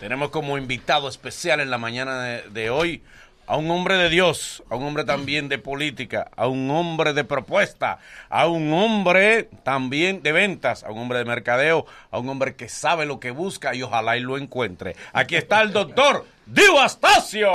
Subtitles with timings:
[0.00, 3.02] Tenemos como invitado especial en la mañana de, de hoy
[3.46, 7.22] a un hombre de Dios, a un hombre también de política, a un hombre de
[7.22, 7.98] propuesta,
[8.30, 12.70] a un hombre también de ventas, a un hombre de mercadeo, a un hombre que
[12.70, 14.96] sabe lo que busca y ojalá y lo encuentre.
[15.12, 17.52] Aquí está el doctor Dio Astacio.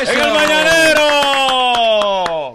[0.00, 1.00] ¡En el mañanero!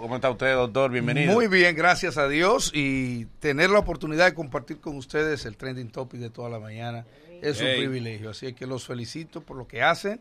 [0.00, 0.90] ¿Cómo está usted, doctor?
[0.90, 1.34] Bienvenido.
[1.34, 5.90] Muy bien, gracias a Dios y tener la oportunidad de compartir con ustedes el trending
[5.90, 7.04] topic de toda la mañana
[7.42, 7.78] es un Hey.
[7.80, 8.30] privilegio.
[8.30, 10.20] Así que los felicito por lo que hacen.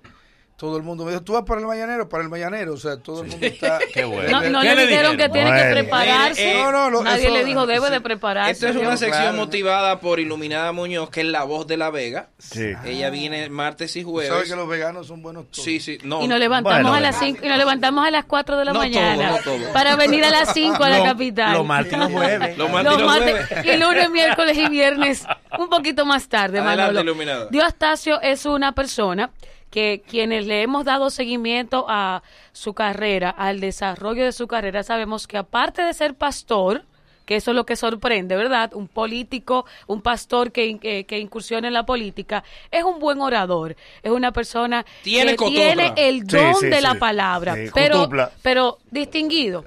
[0.55, 2.73] Todo el mundo me dijo, tú vas para el mañanero, para el mañanero.
[2.73, 3.80] O sea, todo el mundo está.
[3.93, 4.30] Qué bueno.
[4.39, 6.45] No, no ¿Qué le le dijeron que tiene que prepararse.
[6.45, 7.91] Mire, eh, No, no, lo- Nadie eso- le dijo debe sí.
[7.93, 8.52] de prepararse.
[8.52, 8.98] Esta es una Claro.
[8.98, 12.29] sección motivada por Iluminada Muñoz, que es la voz de la Vega.
[12.38, 12.71] Sí.
[12.85, 14.29] Ella viene martes y jueves.
[14.31, 15.66] sabes que los veganos son buenos todos.
[15.66, 16.21] Sí, sí, no.
[16.21, 17.34] Y nos levantamos Bueno, a las bueno.
[17.35, 19.73] 5 y nos levantamos a las 4 de la No mañana todo, no todo.
[19.73, 21.54] para venir a las 5 a la capital.
[21.54, 22.57] Los martes y los jueves.
[22.57, 23.49] Los martes y jueves.
[23.65, 25.26] y lunes, miércoles y viernes,
[25.59, 27.01] un poquito más tarde, Adelante, Manolo.
[27.01, 27.48] iluminada.
[27.49, 29.31] Dio Astacio es una persona
[29.73, 32.21] que quienes le hemos dado seguimiento a
[32.52, 36.84] su carrera, al desarrollo de su carrera, sabemos que aparte de ser pastor,
[37.26, 38.71] que eso es lo que sorprende, ¿verdad?
[38.76, 43.20] Un político, un pastor que, in- que, que incursiona en la política, es un buen
[43.20, 48.07] orador, es una persona Tiene que tiene el don sí, de la palabra, Sí, pero,
[48.44, 49.66] pero distinguido.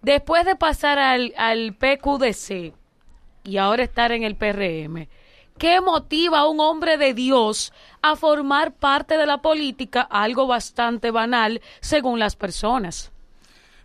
[0.00, 2.72] Después de pasar al, al PQDC
[3.44, 5.08] y ahora estar en el PRM,
[5.62, 10.00] ¿qué motiva a un hombre de Dios a formar parte de la política?
[10.02, 13.12] Algo bastante banal según las personas.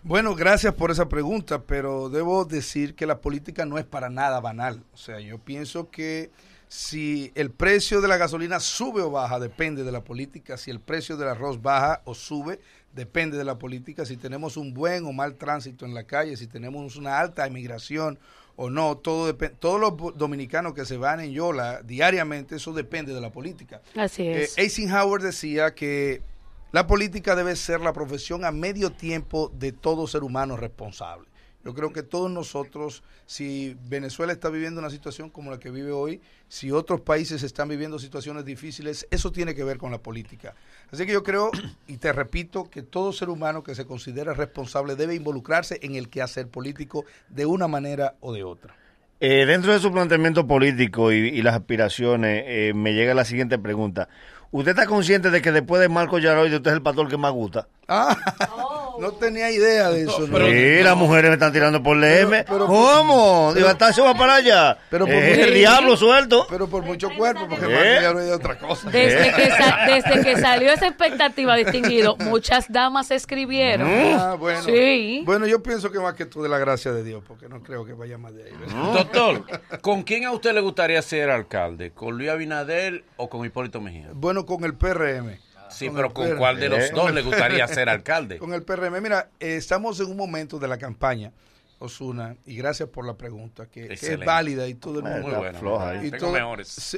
[0.02, 4.40] Bueno, gracias por esa pregunta, pero debo decir que la política no es para nada
[4.40, 4.82] banal.
[4.92, 6.32] O sea, yo pienso que
[6.68, 10.58] si el precio de la gasolina sube o baja, depende de la política.
[10.58, 12.60] Si el precio del arroz baja o sube,
[12.94, 14.04] depende de la política.
[14.04, 18.18] Si tenemos un buen o mal tránsito en la calle, si tenemos una alta emigración
[18.58, 19.34] o no, todo.
[19.36, 23.82] Todos los dominicanos que se van en Yola diariamente, eso depende de la política.
[23.96, 24.58] Así Eh, es.
[24.58, 26.22] Eisenhower decía que
[26.72, 31.28] la política debe ser la profesión a medio tiempo de todo ser humano responsable.
[31.64, 35.92] Yo creo que todos nosotros, si Venezuela está viviendo una situación como la que vive
[35.92, 40.56] hoy, si otros países están viviendo situaciones difíciles, eso tiene que ver con la política.
[40.92, 41.52] Así que yo creo,
[41.88, 46.10] y te repito, que todo ser humano que se considera responsable debe involucrarse en el
[46.10, 48.76] quehacer político de una manera o de otra.
[49.20, 54.10] Eh, dentro de su planteamiento político y, las aspiraciones, eh, me llega la siguiente pregunta.
[54.52, 57.32] ¿Usted está consciente de que después de Marco Yaroide usted es el pastor que más
[57.32, 57.68] gusta?
[57.88, 58.16] Ah,
[59.00, 60.28] no tenía idea de eso.
[60.28, 60.38] ¿no?
[60.48, 62.44] sí, las mujeres me están tirando por LM.
[62.48, 63.54] pero- ¿Cómo?
[63.56, 64.78] Digo, Astacio va para allá.
[64.90, 66.46] pero por Eh, mucho- el diablo suelto.
[66.50, 68.00] Pero por mucho cuerpo, porque ¿Eh?
[68.02, 68.90] Ya no hay otra cosa.
[68.90, 73.88] Desde que, sa- desde que salió esa expectativa distinguido, muchas damas escribieron.
[73.90, 74.62] Ah, bueno.
[74.64, 75.22] Sí.
[75.26, 77.86] Bueno, yo pienso que más que todo de la gracia de Dios, porque no creo
[77.86, 78.52] que vaya más de ahí.
[78.60, 78.94] ¿verdad?
[78.94, 79.44] Doctor,
[79.82, 81.92] ¿con quién a usted le gustaría ser alcalde?
[81.92, 84.10] ¿Con Luis Abinader o con Hipólito Mejía?
[84.14, 85.38] Bueno, con el PRM.
[85.70, 86.38] Sí, Con pero ¿con PRM.
[86.38, 86.92] cuál de los Eh.
[86.94, 88.38] dos le gustaría ser alcalde?
[88.38, 89.02] Con el PRM.
[89.02, 91.32] Mira, eh, estamos en un momento de la campaña,
[91.80, 95.28] Osuna, y gracias por la pregunta, que, que es válida y todo el mundo.
[95.28, 95.60] Muy buena.
[95.60, 96.08] floja, ¿eh?
[96.08, 96.68] y Tengo todo- mejores.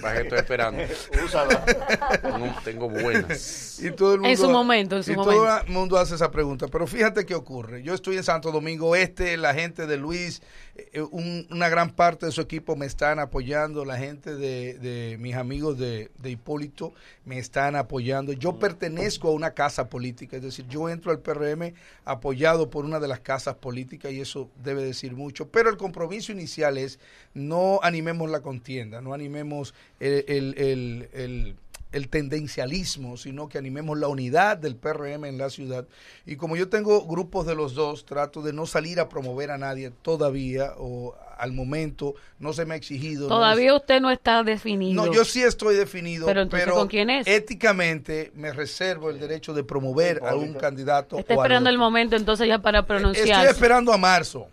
[0.00, 0.82] Para que estoy esperando.
[2.22, 3.80] Tengo, tengo buenas.
[3.82, 5.34] Y todo el mundo, En su momento, en su y momento.
[5.42, 6.68] todo el mundo hace esa pregunta.
[6.68, 7.82] Pero fíjate qué ocurre.
[7.82, 10.40] Yo estoy en Santo Domingo Este, la gente de Luis,
[11.12, 15.34] un- una gran parte de su equipo me están apoyando, la gente de, de mis
[15.36, 16.92] amigos de, de Hipólito
[17.24, 18.32] me están apoyando.
[18.32, 21.74] Yo pertenezco a una casa política, es decir, yo entro al PRM
[22.04, 25.48] apoyado por una de las casas políticas y eso debe decir mucho.
[25.48, 26.98] Pero el compromiso inicial es
[27.34, 31.56] no animemos la contienda, no animemos el- el
[31.94, 35.86] el tendencialismo, sino que animemos la unidad del PRM en la ciudad.
[36.26, 39.58] Y como yo tengo grupos de los dos, trato de no salir a promover a
[39.58, 43.28] nadie todavía o al momento, no se me ha exigido.
[43.28, 45.06] no Todavía usted no está definido.
[45.06, 47.26] no, yo sí estoy definido, Pero entonces, ¿con quién es?
[47.26, 51.18] éticamente me reservo el derecho de promover a un candidato.
[51.18, 53.50] Está o esperando el momento entonces ya para Estoy pronunciarse.
[53.50, 54.48] esperando a marzo.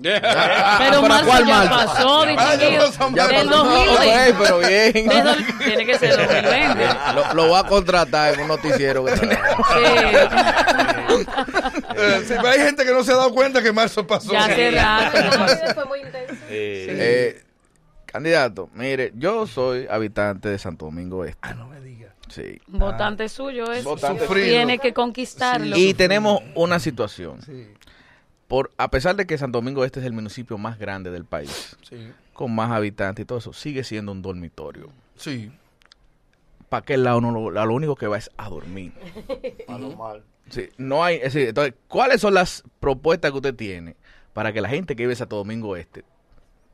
[0.00, 1.74] Pero ¿Para marzo cuál ya marzo?
[1.94, 2.86] pasó, Ah, ya distinguido.
[2.86, 3.64] pasó Ya Del pasó.
[3.64, 4.30] 2020.
[4.30, 4.92] Ok, pero bien.
[5.08, 6.84] Desde- Tiene que ser 2020.
[7.14, 9.34] Lo, lo va a contratar en un noticiero que tiene.
[9.36, 9.40] Sí.
[12.26, 14.32] Sí, hay gente que no se ha dado cuenta que marzo pasó.
[14.32, 15.12] Ya hace rato.
[15.12, 15.56] que pasó.
[16.48, 17.42] Eh,
[18.06, 21.38] candidato, mire, yo soy habitante de Santo Domingo Este.
[21.42, 22.14] Ah, no me diga.
[22.28, 22.60] Sí.
[22.66, 23.84] Votante suyo es.
[23.84, 24.26] Votante.
[24.26, 25.76] Tiene que conquistarlo.
[25.76, 27.40] Y tenemos una situación.
[27.42, 27.68] Sí,
[28.52, 31.74] Por, a pesar de que Santo Domingo Este es el municipio más grande del país,
[31.88, 31.96] sí,
[32.34, 34.90] con más habitantes y todo eso, sigue siendo un dormitorio.
[35.16, 35.50] sí.
[36.68, 38.92] ¿Para aquel lado no lo, a lo único que va es a dormir?
[40.50, 43.96] Sí, no hay, es decir, entonces, ¿cuáles son las propuestas que usted tiene
[44.34, 46.04] para que la gente que vive en Santo Domingo Este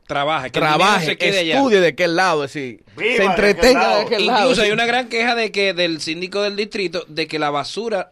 [0.05, 1.55] trabaje, que trabaje, se quede allá.
[1.59, 4.01] estudie de qué lado, es decir, Viva se de entretenga de lado.
[4.01, 4.39] aquel lado.
[4.41, 4.67] Incluso sí.
[4.67, 8.11] hay una gran queja de que del síndico del distrito de que la basura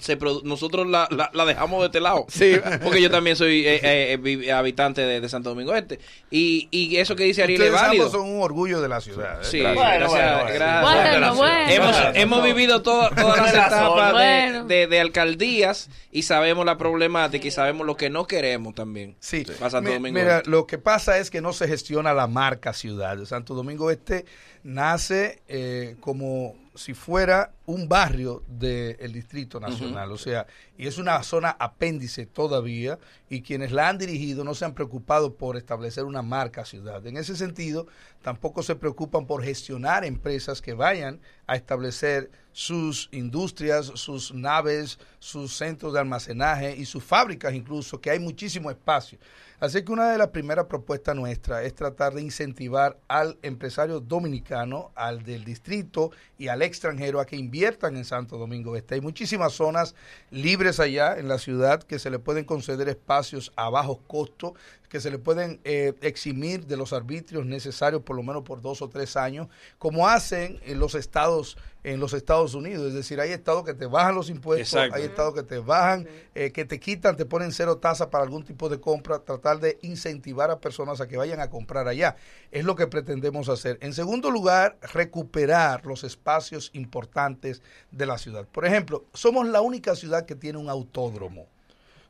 [0.00, 2.26] se produ- nosotros la, la- la dejamos de este lado.
[2.30, 2.56] Sí.
[2.82, 3.80] Porque yo también soy eh,
[4.12, 5.98] eh, vi- habitante de, de Santo Domingo Este.
[6.30, 8.10] Y, y eso que dice Ariel es válido.
[8.10, 9.40] son un orgullo de la ciudad.
[9.42, 9.44] ¿eh?
[9.44, 9.84] Sí, Gracias.
[9.84, 10.82] gracias, Bueno, bueno, gracias.
[10.82, 11.70] Bueno, bueno.
[11.70, 12.10] Hemos, Bueno.
[12.14, 17.50] hemos vivido toda- todas las etapas de, de- de alcaldías y sabemos la problemática y
[17.50, 19.16] sabemos lo que no queremos también.
[19.20, 20.50] Sí, Para Santo Mi- Domingo mira, Este.
[20.50, 23.22] lo que pasa es que no se gestiona la marca ciudad.
[23.24, 24.24] Santo Domingo Este
[24.64, 30.46] nace eh, como si fuera un barrio del Distrito Nacional, o sea,
[30.78, 32.98] y es una zona apéndice todavía,
[33.28, 37.06] y quienes la han dirigido no se han preocupado por establecer una marca ciudad.
[37.06, 37.86] En ese sentido,
[38.22, 45.56] tampoco se preocupan por gestionar empresas que vayan a establecer sus industrias, sus naves, sus
[45.56, 49.18] centros de almacenaje y sus fábricas incluso, que hay muchísimo espacio.
[49.62, 54.90] Así que una de las primeras propuestas nuestras es tratar de incentivar al empresario dominicano,
[54.96, 58.96] al del distrito y al extranjero a que inviertan en Santo Domingo Este.
[58.96, 59.94] Hay muchísimas zonas
[60.32, 64.54] libres allá en la ciudad que se le pueden conceder espacios a bajos costos,
[64.92, 68.82] que se le pueden eh, eximir de los arbitrios necesarios por lo menos por dos
[68.82, 69.48] o tres años,
[69.78, 72.88] como hacen en los estados en los Estados Unidos.
[72.88, 74.94] Es decir, hay estados que te bajan los impuestos, Exacto.
[74.94, 78.44] hay estados que te bajan, eh, que te quitan, te ponen cero tasa para algún
[78.44, 82.16] tipo de compra, tratar de incentivar a personas a que vayan a comprar allá.
[82.50, 83.78] Es lo que pretendemos hacer.
[83.80, 88.46] En segundo lugar, recuperar los espacios importantes de la ciudad.
[88.46, 91.46] Por ejemplo, somos la única ciudad que tiene un autódromo.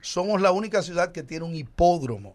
[0.00, 2.34] Somos la única ciudad que tiene un hipódromo.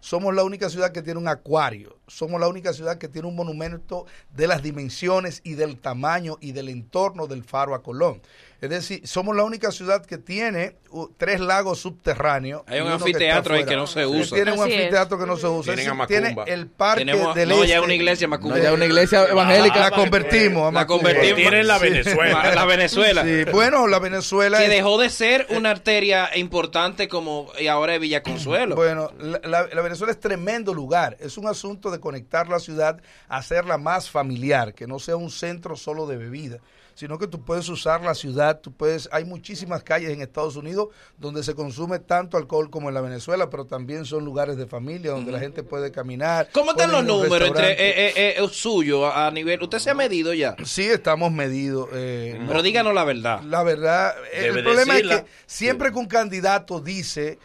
[0.00, 1.98] Somos la única ciudad que tiene un acuario.
[2.06, 6.52] Somos la única ciudad que tiene un monumento de las dimensiones y del tamaño y
[6.52, 8.20] del entorno del faro a Colón.
[8.60, 10.76] Es decir, somos la única ciudad que tiene
[11.18, 12.62] tres lagos subterráneos.
[12.66, 13.66] Hay un que anfiteatro ahí afuera.
[13.70, 14.36] que no se Sí, usa.
[14.36, 15.74] Tiene un anfiteatro que no se usa.
[15.74, 17.80] Tienen a tiene el parque Tenemos, del no, ya Este.
[17.84, 18.56] una iglesia Macumba.
[18.56, 19.80] No, ya una iglesia evangélica.
[19.80, 21.02] La convertimos a La Macumba.
[21.02, 21.36] convertimos.
[21.36, 21.84] Tienen la Sí.
[21.90, 22.54] Venezuela.
[22.54, 23.22] La Venezuela.
[23.24, 27.94] Sí, bueno, la Venezuela Que es- dejó de ser una arteria importante como y ahora
[27.96, 28.76] es Villa Consuelo.
[28.76, 31.16] Bueno, la, la- la Venezuela es tremendo lugar.
[31.20, 35.76] Es un asunto de conectar la ciudad, hacerla más familiar, que no sea un centro
[35.76, 36.58] solo de bebida,
[36.94, 40.88] sino que tú puedes usar la ciudad, tú puedes, hay muchísimas calles en Estados Unidos
[41.18, 45.10] donde se consume tanto alcohol como en la Venezuela, pero también son lugares de familia
[45.10, 46.48] donde la gente puede caminar.
[46.52, 49.62] ¿Cómo están los números entre eh, eh, eh, suyo a, nivel?
[49.62, 50.56] ¿Usted se ha medido ya?
[50.64, 51.88] Sí, estamos medidos.
[51.92, 53.42] eh, no- Pero díganos la verdad.
[53.42, 55.14] La verdad, el problema decirla.
[55.16, 57.38] es que siempre que un candidato dice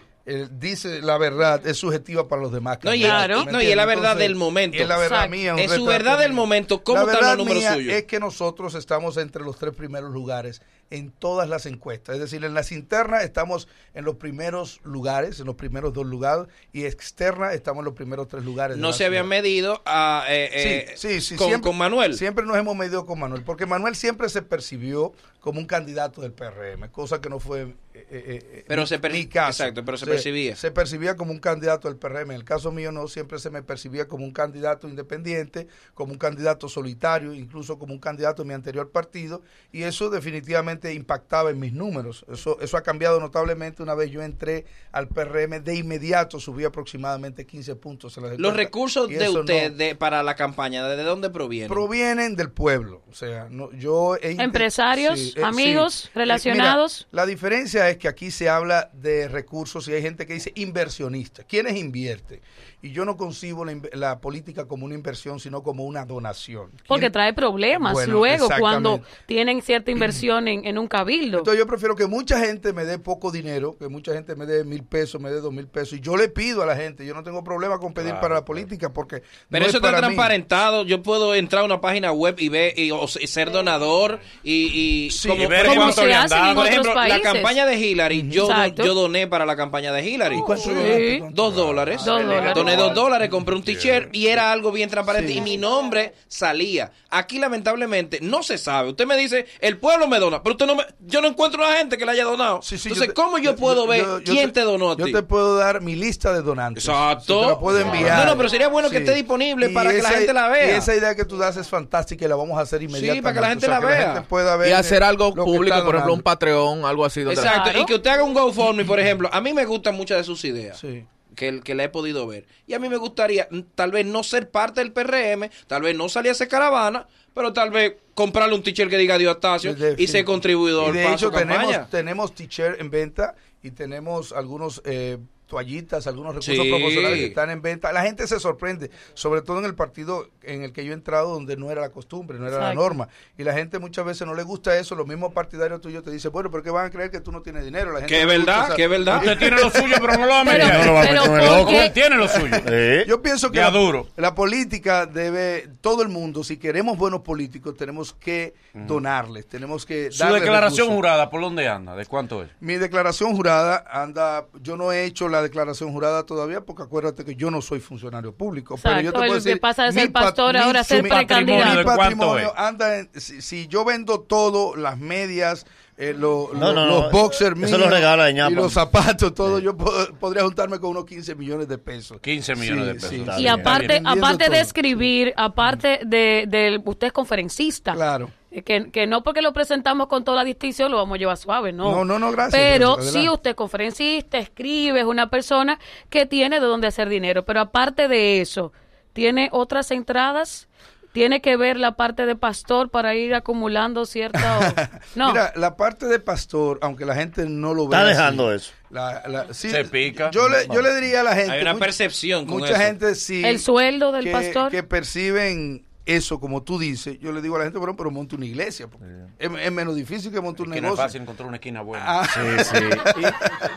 [0.52, 2.80] dice la verdad, es subjetiva para los demás.
[2.84, 4.78] No, y- ¿me no, y es la verdad del momento.
[4.78, 5.36] es la verdad Exacto.
[5.36, 5.54] mía.
[5.54, 6.84] un Es su verdad del momento.
[6.84, 7.94] ¿Cómo la están verdad los números mía suyos?
[7.94, 10.62] Es que nosotros estamos entre los tres primeros lugares
[10.92, 12.16] en todas las encuestas.
[12.16, 16.48] Es decir, en las internas estamos en los primeros lugares, en los primeros dos lugares,
[16.74, 18.78] y externas estamos en los primeros tres lugares.
[18.78, 22.16] No se habían medido a, eh, eh, Sí, sí, sí, con, siempre- con Manuel.
[22.16, 26.34] Siempre nos hemos medido con Manuel, porque Manuel siempre se percibió como un candidato del
[26.34, 27.76] PRM, cosa que no fue
[28.10, 29.63] eh, eh, eh, Pero mi- se mi caso.
[29.63, 30.56] exacto, pero se percibía.
[30.56, 32.31] Se percibía como un candidato del PRM.
[32.31, 36.18] En el caso mío no, siempre se me percibía como un candidato independiente, como un
[36.19, 39.42] candidato solitario, incluso como un candidato de mi anterior partido,
[39.72, 42.25] y eso definitivamente impactaba en mis números.
[42.31, 47.45] Eso, eso ha cambiado notablemente una vez yo entré al PRM, de inmediato subí aproximadamente
[47.45, 48.18] 15 puntos.
[48.18, 51.69] en las Los recursos de usted no- de, para la campaña, ¿de dónde provienen?
[51.69, 53.02] provienen del pueblo.
[53.10, 57.07] O sea, no, yo he Empresarios, eh, amigos, relacionados.
[57.12, 60.52] mira, la diferencia es que aquí se habla de recursos y hay gente que dice
[60.56, 61.44] inversionista.
[61.44, 62.42] ¿Quiénes invierte?
[62.81, 66.71] Y yo no concibo la, la política como una inversión, sino como una donación.
[66.88, 71.40] Porque ¿Quién- trae problemas Bueno, luego cuando tienen cierta inversión en, en un cabildo.
[71.40, 74.64] Entonces yo prefiero que mucha gente me dé poco dinero, que mucha gente me dé
[74.64, 75.94] mil pesos, me dé dos mil pesos.
[75.98, 78.45] Y yo le pido a la gente, yo no tengo problema con pedir para la
[78.45, 79.24] política porque...
[79.50, 79.98] Pero no eso es está mí.
[79.98, 80.83] transparentado.
[80.86, 85.06] Yo puedo entrar a una página web y ver y, o y ser donador y,
[85.06, 86.56] y Sí, como, y ver cuánto se le han dado.
[86.56, 87.21] por ejemplo, la países.
[87.24, 90.40] campaña de Hillary, yo, yo doné para la campaña de Hillary.
[90.45, 91.21] ¿Cuánto Sí.
[91.31, 92.06] Dos dólares.
[92.06, 92.69] Dos dólares.
[92.76, 95.31] Doné dos dólares, compré un t-shirt y era algo bien transparente.
[95.31, 95.38] Sí.
[95.38, 96.92] Y mi nombre salía.
[97.09, 98.90] Aquí, lamentablemente, no se sabe.
[98.90, 101.69] Usted me dice, el pueblo me dona, pero usted no me, yo no encuentro a
[101.71, 102.61] la gente que le haya donado.
[102.61, 105.06] Sí, sí, Entonces, te- ¿cómo yo puedo ver yo- yo quién te, donó a Yo
[105.06, 105.14] ti?
[105.14, 106.85] te puedo dar mi lista de donantes.
[106.85, 107.40] Exacto.
[107.40, 108.19] Sí, te la puedo enviar.
[108.19, 110.68] No, no, pero sería bueno que esté disponible para que la gente la vea.
[110.68, 113.23] Y esa idea que tú das es fantástica y la vamos a hacer inmediatamente.
[113.23, 114.14] para que la gente O sea, la vea.
[114.14, 116.21] gente pueda ver Y hacer algo público, por ejemplo, un.
[116.21, 117.21] Patreon, algo así.
[117.21, 119.30] donde- Exacto, y que usted haga un GoFundMe, por ejemplo.
[119.31, 120.78] A mí me gustan muchas de sus ideas.
[120.80, 121.06] Sí.
[121.40, 122.46] Que, que la he podido ver.
[122.68, 125.96] Y a mí me gustaría, mm, tal vez no ser parte del PRM, tal vez
[125.96, 129.96] no salir a hacer caravana, pero tal vez comprarle un t-shirt que diga Diostacio De-
[129.98, 131.62] y ser contribuidor Y de para hecho campaña.
[131.62, 135.18] tenemos, tenemos t-shirt en venta y tenemos algunos eh,
[135.49, 136.69] toallitas, algunos recursos Sí.
[136.69, 137.91] promocionales que están en venta.
[137.91, 141.33] La gente se sorprende, sobre todo en el partido en el que yo he entrado,
[141.33, 143.09] donde no era la costumbre, no era la norma.
[143.37, 144.94] Y la gente muchas veces no le gusta eso.
[144.95, 147.41] Los mismos partidarios tuyos te dicen, bueno, ¿por qué van a creer que tú no
[147.41, 147.91] tienes dinero?
[147.91, 149.18] La gente Que es no le gusta verdad, esa- que es verdad.
[149.18, 150.79] Usted tiene lo suyo, pero no lo va a Pero- meter.
[150.79, 151.71] No lo va a pero meter en el ¿por loco.
[151.71, 151.89] qué?
[151.89, 152.56] Tiene lo suyo.
[152.71, 154.07] Eh, Yo pienso que la, duro.
[154.18, 160.11] la política debe, todo el mundo, si queremos buenos políticos, tenemos que donarles, tenemos que
[160.11, 160.95] Su declaración recursos.
[160.95, 161.95] jurada, ¿por dónde anda?
[161.95, 162.49] ¿De cuánto es?
[162.59, 167.36] Mi declaración jurada anda, yo no he hecho la declaración jurada todavía porque acuérdate que
[167.36, 168.76] yo no soy funcionario público.
[168.81, 171.04] pero yo te puedo el que decir, pasa de ser pastor mi- ahora a ser
[171.04, 171.69] mi precandidato.
[171.72, 172.54] Mi ¿De cuánto patrimonio es?
[172.56, 175.66] anda en, si, si yo vendo todo, las medias,
[175.98, 179.60] eh, lo- No, lo- no, los no, boxers míos lo regala y los zapatos, todo,
[179.60, 182.19] yo po- podría juntarme con unos 15 millones de pesos.
[182.22, 183.38] 15 millones de pesos.
[183.38, 183.60] Y bien.
[183.60, 187.94] aparte, aparte de escribir, aparte de, de- usted es conferencista.
[187.94, 188.31] Claro.
[188.51, 191.37] Eh, Que, que no porque lo presentamos con toda la distinción lo vamos a llevar
[191.37, 191.91] suave, no.
[191.91, 193.33] No, no, no, gracias, Pero gracias, adelante.
[193.35, 195.79] usted es conferencista, escribe, es una persona
[196.09, 197.45] que tiene de dónde hacer dinero.
[197.45, 198.73] Pero aparte de eso,
[199.13, 200.68] ¿tiene otras entradas?
[201.11, 204.91] ¿Tiene que ver la parte de pastor para ir acumulando cierta...
[205.15, 205.29] No.
[205.31, 207.97] Mira, la parte de pastor, aunque la gente no lo ve.
[207.97, 208.71] Está así, dejando eso.
[208.91, 210.29] la- la- sí, Se pica.
[210.31, 211.51] Yo le, yo le diría a la gente.
[211.51, 212.81] Hay una mucha- percepción con Mucha eso.
[212.81, 213.44] gente sí.
[213.44, 214.69] el sueldo del que, pastor.
[214.71, 215.83] que perciben
[216.16, 217.19] eso, como tú dices.
[217.19, 218.87] Yo le digo a la gente, bueno, pero monte una iglesia.
[218.87, 219.06] porque
[219.37, 221.04] es, es menos difícil que monte un Que no es negocio.
[221.04, 222.04] fácil encontrar una esquina buena.
[222.21, 223.21] Ah, Sí, sí.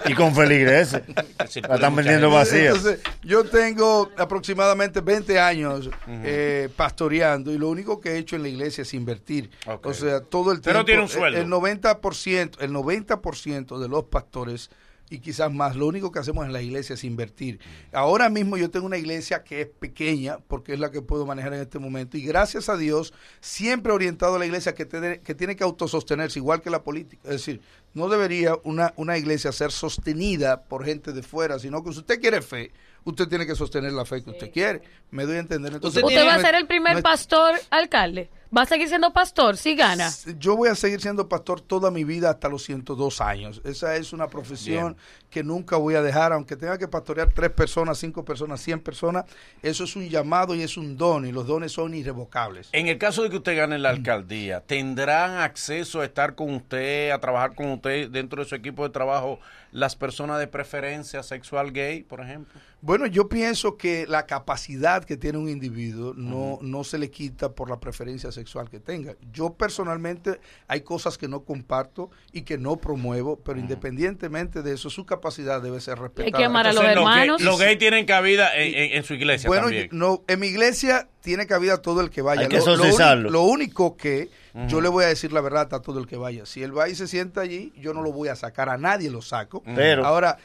[0.06, 1.02] Y, y con feligreses.
[1.68, 2.68] La están vendiendo vacía.
[2.68, 8.42] Entonces, yo tengo aproximadamente 20 años eh, pastoreando y lo único que he hecho en
[8.42, 9.50] la iglesia es invertir.
[9.82, 10.78] O sea, todo el tiempo.
[10.78, 11.38] Pero tiene un sueldo.
[11.38, 14.70] El 90%, el 90% de los pastores
[15.12, 17.60] y quizás más, lo único que hacemos en la iglesia es invertir.
[17.92, 21.52] Ahora mismo yo tengo una iglesia que es pequeña porque es la que puedo manejar
[21.54, 25.20] en este momento y gracias a Dios siempre he orientado a la iglesia que, tiene-
[25.20, 27.22] que tiene que autosostenerse igual que la política.
[27.24, 27.60] Es decir,
[27.94, 32.20] no debería una, una iglesia ser sostenida por gente de fuera, sino que si usted
[32.20, 32.72] quiere fe,
[33.04, 34.82] usted tiene que sostener la fe que usted quiere.
[35.10, 35.74] Me doy a entender.
[35.74, 38.30] Entonces, Usted ¿Usted va a ser el primer no es- pastor alcalde?
[38.54, 40.10] ¿Va a seguir siendo pastor si gana?
[40.38, 43.62] Yo voy a seguir siendo pastor toda mi vida hasta los 102 años.
[43.64, 44.94] Esa es una profesión
[45.30, 49.24] que nunca voy a dejar, aunque tenga que pastorear tres personas, cinco personas, 100 personas.
[49.62, 52.68] Eso es un llamado y es un don, y los dones son irrevocables.
[52.72, 57.10] En el caso de que usted gane la alcaldía, ¿tendrán acceso a estar con usted,
[57.10, 59.40] a trabajar con usted dentro de su equipo de trabajo
[59.72, 62.60] las personas de preferencia sexual gay, por ejemplo?
[62.82, 67.52] Bueno, yo pienso que la capacidad que tiene un individuo no, no se le quita
[67.52, 69.14] por la preferencia sexual que tenga.
[69.32, 74.90] Yo personalmente hay cosas que no comparto y que no promuevo, pero independientemente de eso,
[74.90, 76.36] su capacidad debe ser respetada.
[76.38, 77.40] que amar a los Entonces, los hermanos.
[77.40, 79.88] gays- Los gays tienen cabida en, en- en su iglesia Bueno, también.
[79.92, 82.42] no, en mi iglesia tiene cabida todo el que vaya.
[82.42, 84.28] Hay que lo, lo lo único que
[84.66, 86.44] yo le voy a decir la verdad a todo el que vaya.
[86.44, 89.08] Si él va y se sienta allí, yo no lo voy a sacar, a nadie
[89.10, 89.62] lo saco.
[89.64, 90.36] Pero- Ahora,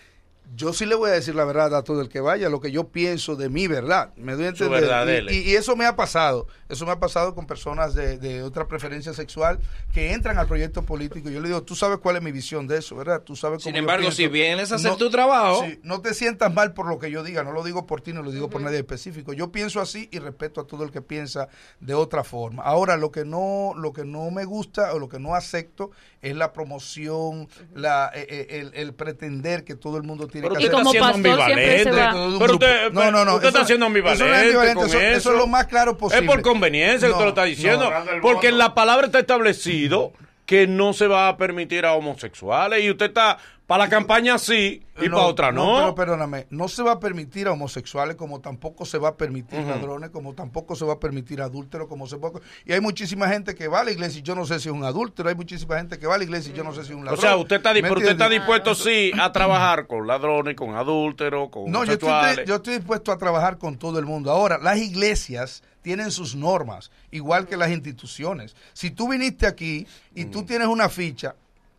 [0.56, 2.72] yo sí le voy a decir la verdad a todo el que vaya, lo que
[2.72, 4.14] yo pienso de mi verdad.
[4.16, 4.82] Me doy a Su entender.
[4.82, 5.34] verdad, Y- dele.
[5.34, 6.48] y, eso me ha pasado.
[6.70, 9.60] Eso me ha pasado con personas de, de otra preferencia sexual
[9.94, 11.30] que entran al proyecto político.
[11.30, 13.22] Yo le digo, tú sabes cuál es mi visión de eso, ¿verdad?
[13.22, 14.18] Tú sabes Sin cómo yo embargo, pienso.
[14.18, 17.12] si vienes a hacer No- tu trabajo, Sí, no te sientas mal por lo que
[17.12, 19.34] yo diga, no lo digo por ti, no lo digo por nadie específico.
[19.34, 21.50] Yo pienso así y respeto a todo el que piensa
[21.80, 22.64] de otra forma.
[22.64, 26.36] Ahora, lo que no, lo que no me gusta o lo que no acepto es
[26.36, 30.66] la promoción, la, eh, eh, el, el pretender que todo el mundo tiene Pero que
[30.66, 30.72] usted hacer.
[30.72, 32.38] como está siendo pastor siempre se va.
[32.40, 34.40] Pero usted, No, no, no, usted eso- está siendo eso no es ambivalente.
[34.42, 36.26] ambivalente, con eso- eso es lo más claro posible.
[36.26, 37.90] Es por conveniencia que usted lo está diciendo.
[37.90, 38.22] no.
[38.22, 40.14] porque en la palabra está establecido
[40.46, 43.38] que no se va a permitir a homosexuales y usted está
[43.68, 45.76] para la campaña sí y para otra no.
[45.76, 49.60] pero perdóname, no se va a permitir a homosexuales como tampoco se va a permitir
[49.60, 53.54] ladrones, como tampoco se va a permitir adúlteros, como se puede- Y hay muchísima gente
[53.56, 55.78] que va a la iglesia y yo no sé si es un adúltero, hay muchísima
[55.78, 57.22] gente que va a la iglesia y yo no sé si es un o ladrón.
[57.22, 60.74] sea, usted está, di- ¿Me pero usted está dispuesto sí a trabajar con ladrones, con
[60.76, 62.10] adúlteros, con No, yo estoy,
[62.46, 64.32] yo estoy dispuesto a trabajar con todo el mundo.
[64.32, 68.56] Ahora, las iglesias tienen sus normas, igual que las instituciones.
[68.74, 71.36] Si tú viniste aquí y tú tienes una ficha,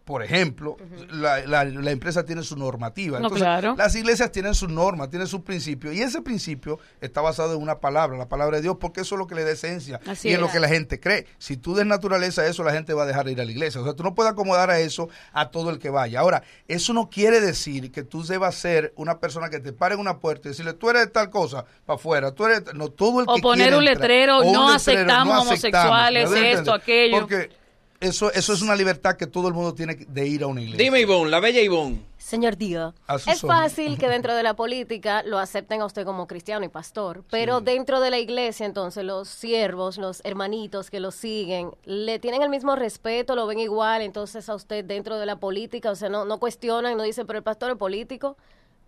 [0.09, 0.79] por ejemplo,
[1.11, 3.19] la, la- la empresa tiene su normativa.
[3.21, 3.75] No, Entonces, claro.
[3.77, 5.95] las iglesias tienen sus normas, tienen sus principios.
[5.95, 9.19] Y ese principio está basado en una palabra, la palabra de Dios, porque eso es
[9.19, 11.27] lo que le da esencia Así y es lo que la gente cree.
[11.37, 13.83] Si tú desnaturalizas eso, la gente va a dejar de ir a la iglesia.
[13.83, 16.21] O sea, tú no puedes acomodar a eso a todo el que vaya.
[16.21, 20.01] Ahora, eso no quiere decir que tú debas ser una persona que te pare en
[20.01, 22.61] una puerta y decirle, tú eres tal cosa, para afuera, tú eres...
[22.61, 22.79] de tal-".
[22.79, 26.31] No, todo el O que poner un entrar, letrero, un no letrero, aceptamos no homosexuales,
[26.31, 26.81] ¿me doy a esto, entender?
[26.83, 27.21] aquello.
[27.21, 27.68] Porque
[28.01, 30.85] eso, eso es una libertad que todo el mundo tiene de ir a una iglesia.
[30.85, 32.07] dime Ivonne, la bella Ivonne.
[32.17, 36.05] Señor Dio, A sus es fácil que dentro de la política lo acepten a usted
[36.05, 41.01] como cristiano y pastor, pero dentro de la iglesia, entonces, los siervos, los hermanitos que
[41.01, 45.27] lo siguen, ¿le tienen el mismo respeto, lo ven igual, entonces, a usted dentro de
[45.27, 45.91] la política?
[45.91, 48.37] O sea, no, no cuestionan, no dicen, pero el pastor es político.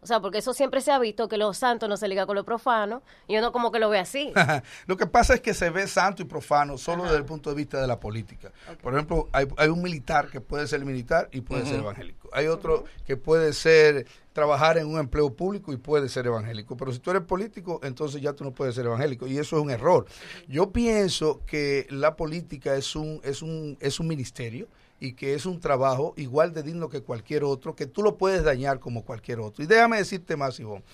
[0.02, 2.34] O sea, porque eso siempre se ha visto que los santos no se liga con
[2.34, 4.32] lo profano y uno como que lo ve así.
[4.86, 7.56] Lo que pasa es que se ve santo y profano solo desde el punto de
[7.56, 8.50] vista de la política.
[8.82, 12.28] Por ejemplo, hay, hay un militar que puede ser militar y puede ser evangélico.
[12.32, 16.76] Hay otro que puede ser trabajar en un empleo público y puede ser evangélico.
[16.76, 19.26] Pero si tú eres político, entonces ya tú no puedes ser evangélico.
[19.26, 20.06] Y eso es un error.
[20.48, 24.68] Yo pienso que la política es un, es un, es un ministerio
[25.00, 28.44] y que es un trabajo igual de digno que cualquier otro, que tú lo puedes
[28.44, 29.64] dañar como cualquier otro.
[29.64, 30.84] Y déjame decirte más, Ivonne.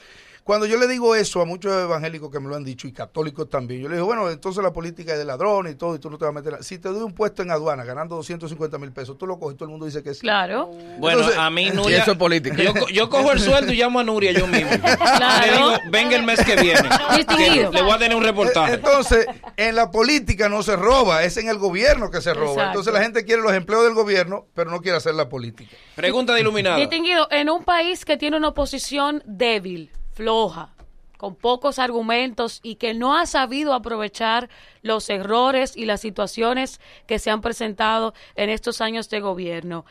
[0.47, 3.51] Cuando yo le digo eso a muchos evangélicos que me lo han dicho y católicos
[3.51, 6.09] también, yo le digo, bueno, entonces la política es de ladrones y todo, y tú
[6.09, 6.63] no te vas a meter.
[6.63, 9.65] Si te doy un puesto en aduana ganando 250 mil pesos, tú lo coges, todo
[9.65, 10.21] el mundo dice que sí.
[10.21, 10.67] Claro.
[10.99, 12.03] Bueno, Entonces- a mí Y Nuria.
[12.03, 12.63] eso es política.
[12.63, 14.71] Yo, yo cojo el sueldo y llamo a Nuria yo mismo.
[15.17, 15.47] Claro.
[15.47, 16.89] Le digo, venga el mes que viene.
[17.17, 17.73] Distinguido.
[17.73, 18.75] Le voy a tener un Eh, reportaje.
[18.75, 19.27] Entonces,
[19.57, 22.51] en la política no se roba, es en el gobierno que se roba.
[22.53, 22.69] Exacto.
[22.69, 25.75] Entonces la gente quiere los empleos del gobierno, pero no quiere hacer la política.
[25.97, 26.77] Pregunta de iluminada.
[26.77, 30.71] Distinguido, en un país que tiene una oposición débil, floja,
[31.19, 34.49] con pocos argumentos y que no ha sabido aprovechar
[34.83, 39.85] los errores y las situaciones que se han presentado en estos años de gobierno,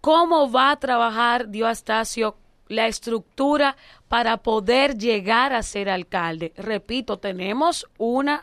[0.00, 2.38] ¿cómo va a trabajar Diostacio
[2.68, 3.76] la estructura
[4.08, 6.54] para poder llegar a ser alcalde?
[6.56, 8.42] Repito, tenemos una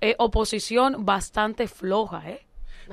[0.00, 2.46] eh, oposición bastante floja, ¿eh?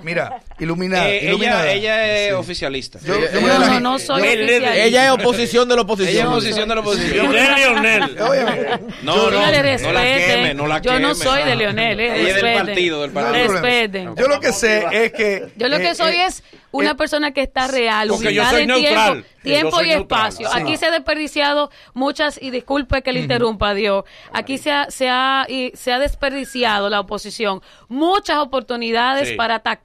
[0.04, 1.10] Mira, iluminada.
[1.10, 1.72] Eh, iluminada.
[1.72, 2.34] ella, ella es Sí.
[2.34, 3.00] oficialista.
[3.04, 4.76] Yo- yo No, no, no soy oficialista.
[4.78, 6.12] Ella es oposición de la oposición.
[6.14, 7.32] Ella es oposición de la oposición.
[7.34, 8.04] Leonel.
[8.22, 11.16] Óyeme, No, yo- no, no la queme, no la Yo no queme.
[11.16, 12.66] soy de Leonel, eh, Ella es del respeten.
[12.66, 13.14] partido, del.
[13.50, 14.16] Respeten.
[14.16, 15.48] Yo lo que sé es que.
[15.58, 18.52] Yo lo que eh, soy eh, es una persona que está real, Porque yo ubicada
[18.52, 19.12] soy en neutral.
[19.14, 20.28] tiempo, Yo tiempo soy y neutral.
[20.30, 20.50] espacio.
[20.52, 20.60] Sí.
[20.62, 24.04] Aquí se ha desperdiciado muchas, y disculpe que le interrumpa, Dios,
[24.34, 29.36] aquí se ha, se ha, y se ha desperdiciado la oposición muchas oportunidades Sí.
[29.36, 29.79] para atacar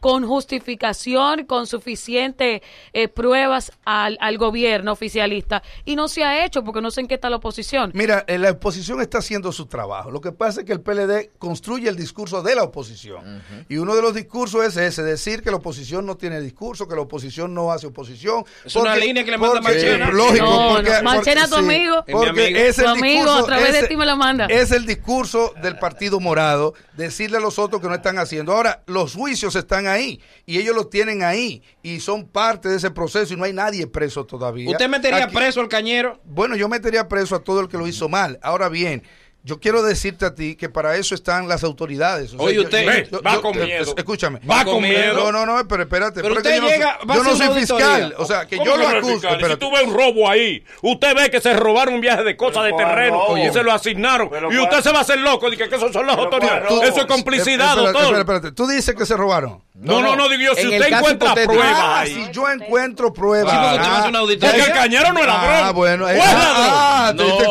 [0.00, 2.62] con justificación, con suficiente
[2.92, 7.08] eh, pruebas al, al gobierno oficialista y no se ha hecho porque no sé en
[7.08, 7.90] qué está la oposición.
[7.94, 10.10] Mira, eh, la oposición está haciendo su trabajo.
[10.10, 13.42] Lo que pasa es que el PLD construye el discurso de la oposición.
[13.68, 16.94] Y uno de los discursos es ese, decir que la oposición no tiene discurso, que
[16.94, 18.44] la oposición no hace oposición.
[18.64, 20.10] Es una línea que le manda porque- Marchena.
[20.10, 22.04] Lógico, No, porque, no, Marchena, tu amigo.
[22.10, 22.58] Porque amigo.
[22.58, 24.46] es el Tu amigo, discurso, a través de ti me lo manda.
[24.46, 28.52] Es el discurso del Partido Morado, decirle a los otros que no están haciendo.
[28.52, 32.90] Ahora, los juicios están ahí y ellos los tienen ahí y son parte de ese
[32.90, 34.68] proceso y no hay nadie preso todavía.
[34.70, 36.18] ¿Usted metería Aquí- preso al cañero?
[36.24, 38.40] bueno, yo metería preso a todo el que lo hizo mal.
[38.42, 39.04] Ahora bien,
[39.44, 42.32] yo quiero decirte a ti que para eso están las autoridades.
[42.34, 43.94] O sea, Oye, usted- yo- Ve, yo- va yo- con eh, miedo.
[43.96, 44.38] Escúchame.
[44.48, 45.14] Va con miedo.
[45.14, 46.22] No, no, no, pero espérate.
[46.22, 48.14] Pero usted yo no llega, a yo no soy fiscal.
[48.18, 49.28] O sea, que ¿Cómo yo lo no acuso.
[49.48, 52.64] Si tú ves un robo ahí, usted ve que se robaron un viaje de cosas
[52.64, 53.36] de terreno robo?
[53.38, 54.28] y se lo asignaron.
[54.28, 56.70] Y cuál- usted se va a hacer loco de que, que esos son las autoridades.
[56.82, 58.02] Eso es complicidad, Espérate, doctor.
[58.02, 58.52] espérate, espérate.
[58.52, 59.60] Tú dices que se robaron.
[59.74, 62.12] No, no, no, digo yo, si En usted encuentra pruebas Ah, ahí.
[62.26, 63.52] si yo encuentro pruebas.
[63.52, 64.50] Sí, porque Ah, una auditoría.
[64.54, 65.54] Porque el cañero no es ladrón.
[65.64, 66.08] Ah, bueno.
[66.10, 67.38] eh, ¿O es ah, ladrón?
[67.38, 67.44] te-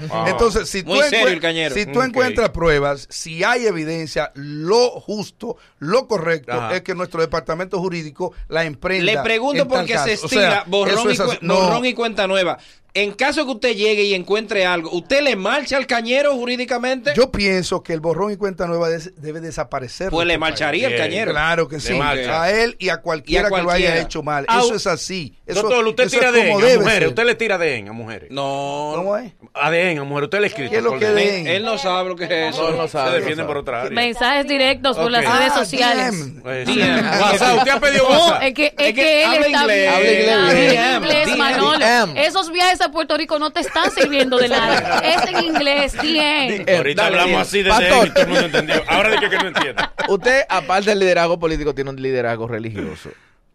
[0.00, 0.26] te- No.
[0.28, 1.74] Entonces, si tú, Muy serio encuent- el cañero.
[1.74, 2.04] si tú Ok.
[2.04, 6.76] encuentras pruebas, si hay evidencia, lo justo, lo correcto Ajá.
[6.76, 9.04] es que nuestro departamento jurídico la emprenda.
[9.12, 10.14] Le pregunto porque se.
[10.24, 12.58] O sea, borrón, es No, borrón y cuenta nueva.
[13.02, 17.12] En caso que usted llegue y encuentre algo, ¿usted le marcha al cañero jurídicamente?
[17.14, 20.10] Yo pienso que el borrón y cuenta nueva des- debe desaparecer.
[20.10, 21.30] pues de le este marcharía al cañero.
[21.32, 21.94] Claro que Le sí.
[21.94, 22.42] marcha.
[22.42, 23.94] A él y a cualquiera, que lo cualquiera.
[23.94, 24.46] haya hecho mal.
[24.48, 25.34] Eso es así.
[25.46, 26.98] Eso, Doctor, usted eso tira es de como a debe mujeres.
[26.98, 27.08] ser.
[27.08, 28.30] Usted le tira de a mujeres.
[28.30, 28.92] No.
[28.96, 29.32] ¿Cómo es?
[29.54, 30.26] ADN a mujeres.
[30.26, 30.70] Usted le escribe.
[30.70, 32.70] ¿Qué es lo que Él, de- él no sabe lo que es eso.
[32.70, 33.20] No, no Se sabe.
[33.20, 33.90] defienden por otra área.
[33.92, 36.10] Mensajes directos por las redes Ah, sociales.
[36.12, 36.42] DM.
[36.42, 37.20] Pues, DM.
[37.20, 38.42] WhatsApp, usted ha pedido No, WhatsApp.
[38.42, 39.60] es que, es Es que que él habla está.
[39.60, 41.36] Habla inglés, Habla inglés.
[41.38, 42.14] Manolo.
[42.16, 44.98] Esos viajes a Puerto Rico no te están sirviendo de nada.
[45.04, 46.64] Es en inglés, bien.
[46.66, 47.40] Eh, Ahorita dale, hablamos bien.
[47.40, 48.08] así de Pastor.
[48.10, 48.82] Todo el mundo entendió.
[48.88, 49.82] Ahora de que, que no entiende.
[50.08, 53.10] Usted, aparte del liderazgo político, tiene un liderazgo religioso.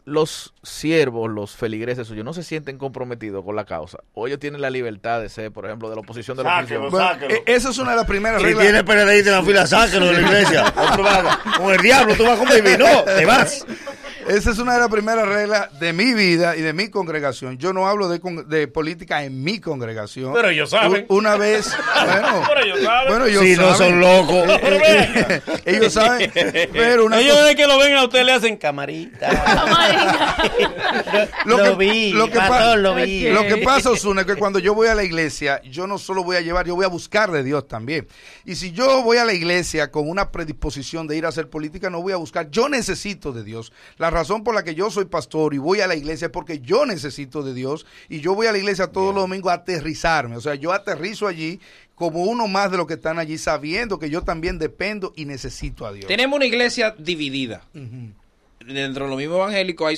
[0.05, 3.99] Los siervos, los feligreses suyos, no se sienten comprometidos con la causa.
[4.13, 6.89] O ellos tienen la libertad de ser, por ejemplo, de la oposición de la oposición.
[6.89, 7.33] Bueno, sáquelo.
[7.33, 8.63] e- esa es una de las primeras Si reglas.
[8.65, 10.65] tiene PLDista en la fila, sáquelo de la iglesia.
[10.75, 12.75] Otro va- con el diablo, tú vas con baby.
[12.77, 13.65] No, te vas.
[14.27, 17.57] Esa es una de las primeras reglas de mi vida y de mi congregación.
[17.57, 20.33] Yo no hablo de, con- de política en mi congregación.
[20.33, 21.05] Pero ellos saben.
[21.09, 21.69] Una vez,
[22.05, 23.07] bueno, Pero ellos saben.
[23.09, 23.77] bueno, ellos Si no saben.
[23.77, 24.59] son locos.
[25.65, 26.31] Ellos saben,
[26.73, 29.29] pero una Ellos desde que lo ven a usted le hacen camarita.
[31.45, 33.29] lo, Lo que, vi, lo que pastor, pa- lo vi.
[33.29, 36.23] lo que pasa, Osuna, es que cuando yo voy a la iglesia, yo no solo
[36.23, 38.07] voy a llevar, yo voy a buscar de Dios también.
[38.45, 41.89] Y si yo voy a la iglesia con una predisposición de ir a hacer política,
[41.89, 42.49] no voy a buscar.
[42.49, 43.71] Yo necesito de Dios.
[43.97, 46.59] La razón por la que yo soy pastor y voy a la iglesia es porque
[46.59, 47.85] yo necesito de Dios.
[48.09, 50.37] Y yo voy a la iglesia todos los domingos a aterrizarme.
[50.37, 51.59] O sea, yo aterrizo allí
[51.95, 55.85] como uno más de los que están allí, sabiendo que yo también dependo y necesito
[55.85, 56.07] a Dios.
[56.07, 57.63] Tenemos una iglesia dividida.
[58.67, 59.87] Dentro de los mismos evangélicos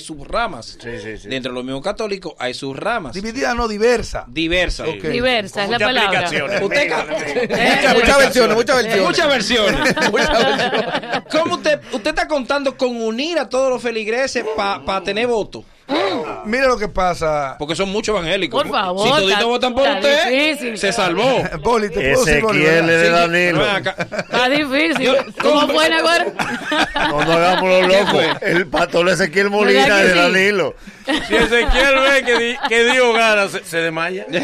[0.80, 1.28] Sí, sí, sí.
[1.28, 3.12] Dentro de los mismos católicos hay subramas.
[3.14, 4.24] Dividida, no diversa.
[4.28, 4.88] Diversas.
[4.88, 5.04] Ok.
[5.04, 6.18] Diversa es la Muchas palabra.
[6.20, 6.62] aplicaciones.
[6.62, 7.06] Usted ca-
[7.94, 9.02] Muchas, muchas versiones, muchas versiones.
[9.06, 10.10] Muchas versiones.
[10.10, 11.22] Muchas versiones.
[11.30, 15.64] ¿Cómo usted, usted está contando con unir a todos los feligreses para tener votos?
[16.44, 17.56] Mira lo que pasa.
[17.58, 18.62] Porque son muchos evangélicos.
[18.62, 20.78] Por favor, Si toditos está- votan por usted, difícil.
[20.78, 21.42] se salvó.
[21.62, 23.66] Boli, te puedo decir, de Danilo.
[23.66, 25.16] Está difícil.
[25.42, 26.32] ¿Cómo ¿cómo- fue, Nagüero?
[26.94, 28.24] No nos hagamos los locos.
[28.42, 30.18] El pastor Ezequiel Molina ¿Verdad que de sí?
[30.18, 30.74] Danilo.
[31.06, 34.26] Si Ezequiel ve que, di- que Dios gana, se, se desmaya.
[34.30, 34.40] Le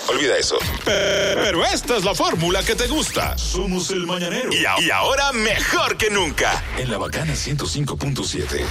[0.10, 0.58] olvida eso.
[0.84, 3.38] Pero esta es la fórmula que te gusta.
[3.38, 4.54] Somos el mañanero.
[4.54, 6.62] Y, a- y ahora mejor que nunca.
[6.78, 8.66] En la bacana 105.7.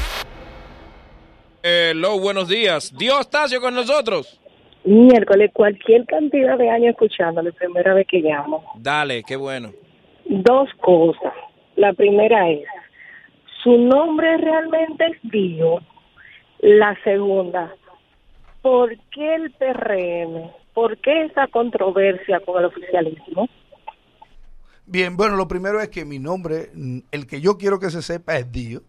[1.65, 2.93] Hello, buenos días.
[2.99, 4.41] Dios Tacio con nosotros.
[4.85, 8.65] Miércoles, cualquier cantidad de años escuchándole, primera vez que llamo.
[8.79, 9.73] Dale, qué bueno.
[10.25, 11.33] Dos cosas.
[11.77, 12.67] La primera es,
[13.63, 15.83] su nombre realmente es Dios.
[16.61, 17.75] La segunda,
[18.61, 20.51] ¿por qué el PRM?
[20.75, 23.49] ¿Por qué esa controversia con el oficialismo?
[24.87, 26.71] Bien, bueno, lo primero es que mi nombre,
[27.13, 28.83] el que yo quiero que se sepa es Dio,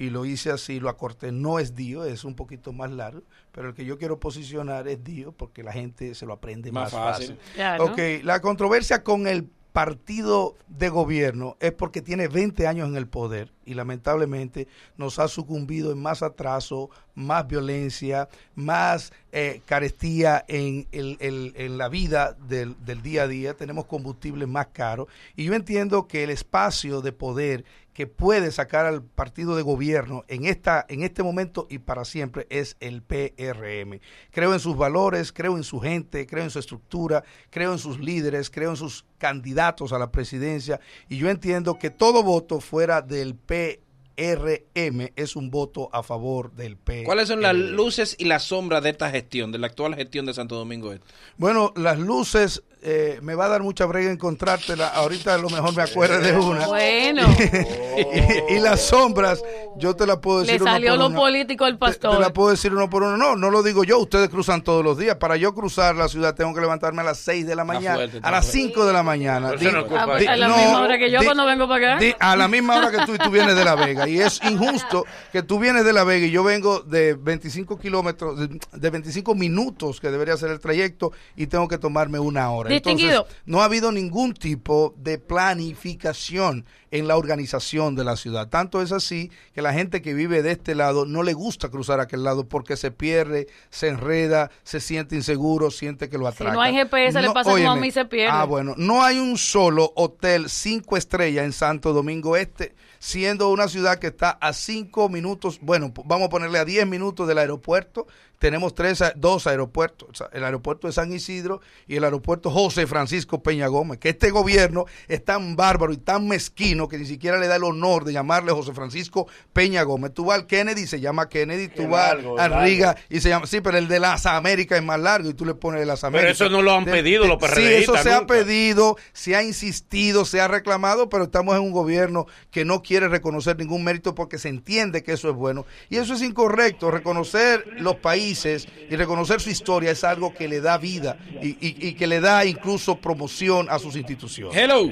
[0.00, 3.68] y lo hice así, lo acorté, no es Dio, es un poquito más largo, pero
[3.68, 6.92] el que yo quiero posicionar es Dio porque la gente se lo aprende Más más,
[6.92, 7.36] fácil.
[7.36, 7.54] fácil.
[7.54, 7.84] Claro.
[7.84, 13.06] Ok, la controversia con el partido de gobierno es porque tiene 20 años en el
[13.06, 20.88] poder y lamentablemente nos ha sucumbido en más atraso, más violencia, más eh, carestía en,
[20.90, 25.44] el- el- en la vida del, del día a día, tenemos combustibles más caros y
[25.44, 27.64] yo entiendo que el espacio de poder
[28.00, 32.46] que puede sacar al partido de gobierno en esta en este momento y para siempre
[32.48, 34.00] es el PRM.
[34.30, 38.00] Creo en sus valores, creo en su gente, creo en su estructura, creo en sus
[38.00, 43.02] líderes, creo en sus candidatos a la presidencia y yo entiendo que todo voto fuera
[43.02, 47.04] del PRM es un voto a favor del PRM.
[47.04, 50.32] ¿Cuáles son las luces y las sombras de esta gestión, de la actual gestión de
[50.32, 51.06] Santo Domingo Este?
[51.36, 54.88] Bueno, las luces eh, me va a dar mucha brega encontrártela.
[54.88, 56.66] Ahorita a lo mejor me acuerde de una.
[56.66, 57.22] Bueno,
[58.50, 59.42] y, y las sombras,
[59.76, 60.62] yo te la puedo le decir.
[60.62, 61.18] uno salió por lo uno.
[61.18, 62.32] político al Te, te la pastor.
[62.32, 63.16] puedo decir uno por uno.
[63.16, 63.98] No, no lo digo yo.
[63.98, 65.16] Ustedes cruzan todos los días.
[65.16, 67.96] Para yo cruzar la ciudad tengo que levantarme a las 6 de la mañana.
[67.96, 68.68] fuerte, a las fuerte.
[68.68, 69.50] 5 de la mañana.
[69.50, 69.56] No
[69.98, 72.04] A, la no, misma hora que yo di- cuando vengo para acá.
[72.04, 74.08] Di- a la misma hora que tú y tú vienes de La Vega.
[74.08, 78.38] Y es injusto que tú vienes de La Vega y yo vengo de 25 kilómetros,
[78.38, 82.69] de, de 25 minutos que debería ser el trayecto y tengo que tomarme una hora.
[82.70, 83.22] Distinguido.
[83.22, 88.48] Entonces, no ha habido ningún tipo de planificación en la organización de la ciudad.
[88.48, 92.00] Tanto es así que la gente que vive de este lado no le gusta cruzar
[92.00, 96.54] aquel lado porque se pierde, se enreda, se siente inseguro, siente que lo atracan.
[96.54, 98.32] no hay GPS, le pasa como a mí, se pierde.
[98.32, 103.66] Ah, bueno, no hay un solo hotel cinco estrellas en Santo Domingo Este, siendo una
[103.66, 108.06] ciudad que está a cinco minutos, bueno, vamos a ponerle a 10 minutos del aeropuerto.
[108.38, 113.42] Tenemos tres, a- dos aeropuertos, el aeropuerto de San Isidro y el aeropuerto José Francisco
[113.42, 117.48] Peña Gómez, que este gobierno es tan bárbaro y tan mezquino que ni siquiera le
[117.48, 120.14] da el honor de llamarle José Francisco Peña Gómez.
[120.14, 122.60] Tú vas al Kennedy, se llama Kennedy, tú vas largo.
[122.62, 125.44] Riga y se llama, sí, pero el de las Américas es más largo y tú
[125.44, 126.36] le pones el las Américas.
[126.36, 129.42] eso no lo han De- pedido de- los Sí, eso se ha pedido, se ha
[129.42, 134.14] insistido, se ha reclamado, pero estamos en un gobierno que no quiere reconocer ningún mérito
[134.14, 135.64] porque se entiende que eso es bueno.
[135.88, 136.90] Y eso es incorrecto.
[136.90, 141.88] Reconocer los países y reconocer su historia es algo que le da vida y, y-
[141.88, 144.56] y que le da incluso promoción a sus instituciones.
[144.56, 144.90] Hello.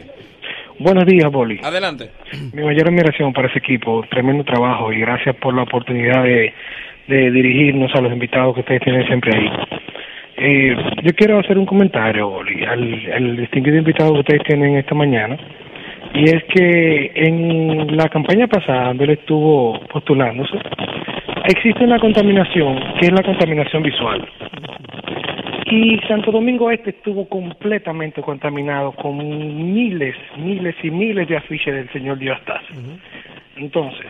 [0.81, 1.59] Buenos días, Boli.
[1.63, 2.13] Adelante.
[2.53, 6.55] Mi mayor admiración para ese equipo, tremendo trabajo y gracias por la oportunidad de,
[7.09, 9.49] de dirigirnos a los invitados que ustedes tienen siempre ahí.
[10.41, 14.95] Eh, yo quiero hacer un comentario, Boli, al, al distinguido invitado que ustedes tienen esta
[14.95, 15.37] mañana,
[16.15, 20.59] y es que en la campaña pasada, donde él estuvo postulándose,
[21.47, 24.29] existe una contaminación que es la contaminación visual.
[25.71, 31.93] Y Santo Domingo Este estuvo completamente contaminado con miles, miles y miles de afiches del
[31.93, 32.63] señor Diostas.
[33.57, 34.07] Entonces,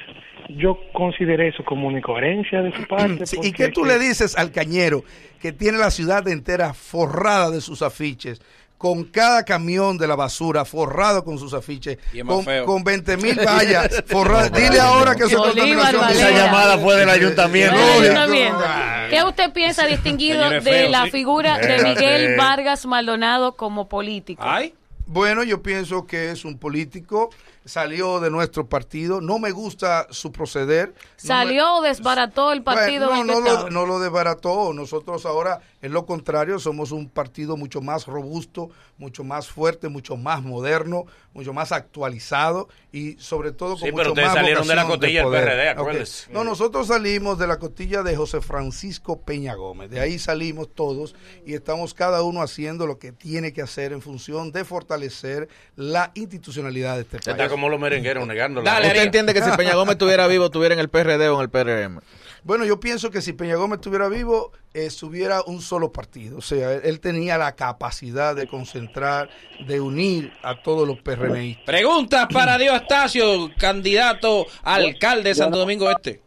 [0.49, 3.27] yo consideré eso como una incoherencia de su parte.
[3.27, 5.03] Sí, ¿Y qué tú le dices al cañero
[5.41, 8.41] que tiene la ciudad entera forrada de sus afiches?
[8.79, 14.05] Con cada camión de la basura forrado con sus afiches, con, con 20 mil vallas
[14.07, 14.53] forradas.
[14.53, 16.09] Dile ahora que eso contaminación.
[16.11, 17.77] Esa llamada fue del ayuntamiento.
[17.77, 18.03] Lógico.
[18.03, 18.65] ayuntamiento.
[19.11, 21.11] ¿Qué usted piensa, distinguido, de la sí.
[21.11, 21.83] figura de.
[21.83, 24.43] Miguel Vargas Maldonado como político?
[24.45, 24.75] Ay.
[25.07, 27.31] Bueno, yo pienso que es un político,
[27.65, 30.89] salió de nuestro partido, no me gusta su proceder.
[30.89, 34.73] No me- ¿Salió o desbarató el partido Bueno, en no, no, lo, no lo desbarató.
[34.73, 40.17] Nosotros ahora, en lo contrario, somos un partido mucho más robusto, mucho más fuerte, mucho
[40.17, 44.67] más moderno, mucho más actualizado y sobre todo con Sí, mucho pero ustedes más salieron
[44.67, 45.31] de la cotilla del.
[45.31, 45.79] PRD, Ok.
[45.79, 46.33] acuérdese.
[46.33, 49.91] No, nosotros salimos de la cotilla de José Francisco Peña Gómez.
[49.91, 51.15] De ahí salimos todos
[51.47, 56.11] y estamos cada uno haciendo lo que tiene que hacer en función de fortalecer la
[56.15, 59.07] institucionalidad de este Está como los merengueros negando Dale, ¿Usted Ariel.
[59.07, 62.01] entiende que si Peña Gómez estuviera vivo, estuviera en el PRD o en el PRM?
[62.45, 66.39] Bueno, yo pienso que si Peña Gómez estuviera vivo, eh, estuviera un solo partido.
[66.39, 69.29] O sea, él, él tenía la capacidad de concentrar,
[69.67, 71.65] de unir a todos los PRMistas.
[71.67, 76.23] Preguntas para Diostacio, candidato a alcalde de Santo Domingo Este.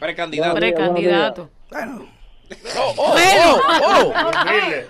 [0.00, 0.54] Precandidato.
[0.54, 1.50] Precandidato.
[1.70, 2.08] Bueno,
[2.96, 3.60] Bueno,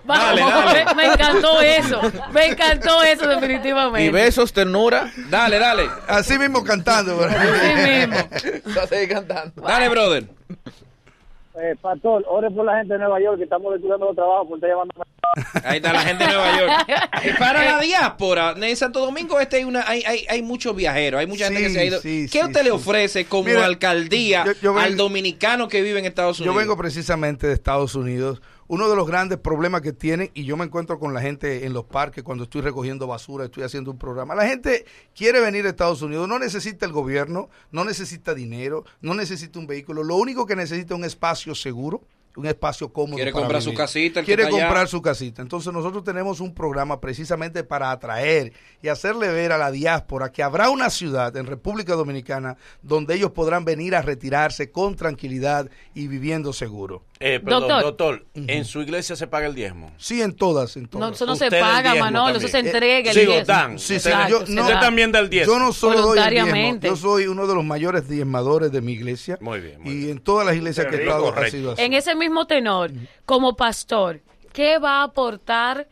[0.04, 0.84] Dale, vamos, dale.
[0.86, 2.00] Me, me encantó eso.
[2.32, 4.10] Me encantó eso Y definitivamente.
[4.10, 5.12] besos, ternura.
[5.28, 5.88] Dale, dale.
[6.08, 7.18] así mismo cantando.
[7.18, 7.36] ¿verdad?
[7.40, 8.74] Así mismo.
[8.76, 9.62] Va a seguir cantando.
[9.62, 10.24] Dale, brother.
[11.62, 14.56] Eh, Pastor, ore por la gente de Nueva York que estamos estudiando los trabajos por
[14.56, 14.94] estar llamando.
[15.64, 16.72] Ahí está la gente de Nueva York.
[17.38, 21.26] Para la diáspora, en Santo Domingo Este hay una hay, hay, hay muchos viajeros, hay
[21.26, 22.00] mucha gente que Sí, se ha ido.
[22.00, 25.82] sí, ¿Qué sí, usted le ofrece como Mira, alcaldía yo- yo al vengo- dominicano que
[25.82, 26.56] vive en Estados Yo Unidos?
[26.62, 28.40] vengo precisamente de Estados Unidos.
[28.70, 31.72] Uno de los grandes problemas que tienen, y yo me encuentro con la gente en
[31.72, 34.36] los parques cuando estoy recogiendo basura, estoy haciendo un programa.
[34.36, 39.14] La gente quiere venir a Estados Unidos, no necesita el gobierno, no necesita dinero, no
[39.14, 40.04] necesita un vehículo.
[40.04, 42.02] Lo único que necesita es un espacio seguro,
[42.36, 43.16] un espacio cómodo.
[43.16, 44.66] Quiere para comprar su casita, el que Quiere allá.
[44.66, 45.42] comprar su casita.
[45.42, 50.44] Entonces nosotros tenemos un programa precisamente para atraer y hacerle ver a la diáspora que
[50.44, 56.06] habrá una ciudad en República Dominicana donde ellos podrán venir a retirarse con tranquilidad y
[56.06, 57.02] viviendo seguro.
[57.22, 57.82] Eh, perdón, Doctor.
[57.82, 59.92] doctor, ¿en su iglesia se paga el diezmo?
[59.98, 61.16] Sí, en todas, en No, todas.
[61.16, 62.38] eso no se paga, Manolo.
[62.38, 62.74] Eso se también.
[62.74, 63.44] entrega el diezmo.
[63.44, 63.78] dan.
[63.78, 64.62] Sí, sí, Exacto, yo- no-.
[64.62, 65.52] Usted también da el diezmo.
[65.52, 68.92] Yo no solo doy el diezmo, yo soy uno de los mayores diezmadores de mi
[68.92, 69.36] iglesia.
[69.42, 70.10] Muy bien, muy y bien.
[70.12, 71.56] en todas las iglesias que he estado ha correcto.
[71.58, 71.82] sido así.
[71.82, 72.90] En ese mismo tenor,
[73.26, 74.22] como pastor,
[74.54, 75.88] ¿qué va a aportar?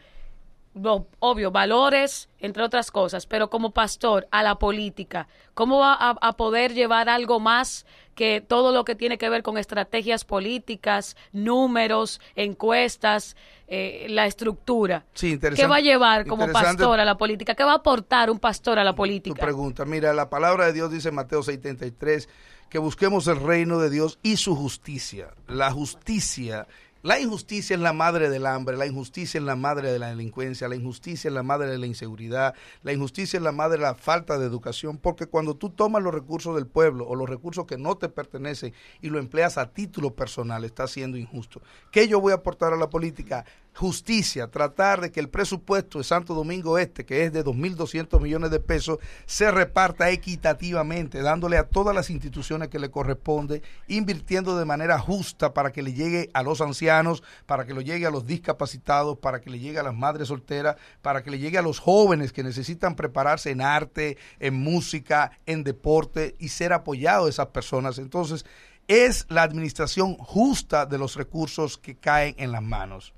[1.18, 6.32] Obvio, valores, entre otras cosas, pero como pastor a la política, ¿cómo va a, a
[6.34, 12.20] poder llevar algo más que todo lo que tiene que ver con estrategias políticas, números,
[12.34, 13.36] encuestas,
[13.68, 15.04] eh, la estructura?
[15.14, 15.62] Sí, interesante.
[15.62, 17.54] ¿Qué va a llevar como pastor a la política?
[17.54, 19.40] ¿Qué va a aportar un pastor a la Tu política?
[19.42, 19.84] pregunta.
[19.84, 22.28] Mira, la palabra de Dios dice en Mateo 6:33
[22.68, 25.28] que busquemos el reino de Dios y su justicia.
[25.46, 26.66] La justicia,
[27.02, 30.68] la injusticia es la madre del hambre, la injusticia es la madre de la delincuencia,
[30.68, 33.94] la injusticia es la madre de la inseguridad, la injusticia es la madre de la
[33.94, 37.78] falta de educación, porque cuando tú tomas los recursos del pueblo o los recursos que
[37.78, 41.62] no te pertenecen y lo empleas a título personal, estás siendo injusto.
[41.92, 43.44] ¿Qué yo voy a aportar a la política?
[43.78, 48.50] Justicia, tratar de que el presupuesto de Santo Domingo Este, que es de 2.200 millones
[48.50, 54.64] de pesos, se reparta equitativamente, dándole a todas las instituciones que le corresponde, invirtiendo de
[54.64, 58.26] manera justa para que le llegue a los ancianos, para que le llegue a los
[58.26, 61.78] discapacitados, para que le llegue a las madres solteras, para que le llegue a los
[61.78, 67.46] jóvenes que necesitan prepararse en arte, en música, en deporte y ser apoyados de esas
[67.46, 67.98] personas.
[67.98, 68.44] Entonces,
[68.88, 73.14] es la administración justa de los recursos que caen en las manos.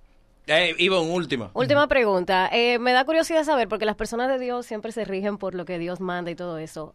[0.51, 1.51] Eh, Ivonne, última.
[1.55, 2.49] Última pregunta.
[2.53, 5.65] Eh, me da curiosidad saber, porque las personas de Dios siempre se rigen por lo
[5.65, 6.91] que Dios manda y todo eso.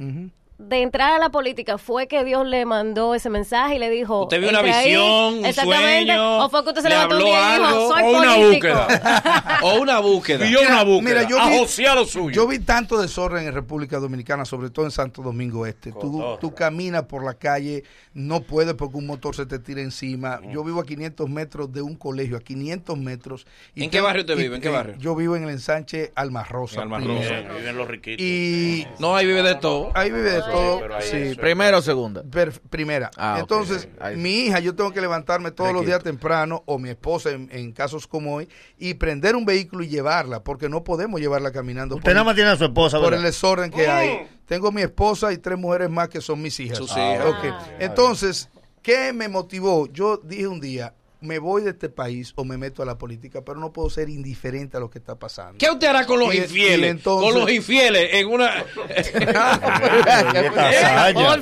[0.57, 4.23] De entrar a la política, ¿fue que Dios le mandó ese mensaje y le dijo...
[4.23, 4.85] Usted vio una "Entre ahí"?
[4.85, 6.05] visión, un Exactamente.
[6.13, 8.35] sueño, ¿O fue que usted se le levantó un día y dijo, soy o una
[8.35, 8.47] político"?
[8.47, 9.59] búsqueda.
[9.63, 10.45] o una búsqueda.
[10.47, 11.09] Vio una búsqueda.
[11.15, 12.29] Mira, yo a vi- a lo suyo.
[12.31, 15.91] Yo vi tanto desorden en República Dominicana, sobre todo en Santo Domingo Este.
[15.91, 16.39] Tú, Cotorra.
[16.39, 20.39] tú caminas por la calle, no puedes porque un motor se te tira encima.
[20.53, 23.45] Yo vivo a 500 metros de un colegio, a 500 metros.
[23.75, 24.55] ¿En qué barrio usted vive?
[24.55, 24.95] ¿En qué barrio?
[24.99, 26.77] Yo vivo en el ensanche Alma Rosa.
[26.77, 27.19] En Alma primero.
[27.19, 27.41] Rosa.
[27.41, 28.25] Bien, viven los riquitos.
[28.25, 29.91] Y No, ahí vive de todo.
[29.93, 30.79] ahí vive de todo.
[30.79, 32.23] pero ahí sí, eso es- Primero o segunda.
[32.23, 33.11] Per- primera.
[33.17, 33.37] Ah.
[33.39, 37.49] Entonces, mi hija, yo tengo que levantarme todos los días temprano, o mi esposa en,
[37.51, 41.95] en casos como hoy, y prender un vehículo y llevarla, porque no podemos llevarla caminando
[41.95, 43.19] Usted nada más tiene a su esposa, por ¿verdad?
[43.19, 44.27] el desorden que hay.
[44.45, 46.77] Tengo mi esposa y tres mujeres más que son mis hijas.
[46.77, 47.57] Sus Ah.
[47.79, 48.49] Entonces,
[48.81, 49.87] ¿qué me motivó?
[49.87, 53.41] Yo dije un día, me voy de este país o me meto a la política,
[53.43, 55.57] pero no puedo ser indiferente a lo que está pasando.
[55.57, 56.91] ¿Qué usted hará con los Y- y infieles?
[56.91, 58.51] entonces- con los infieles en una...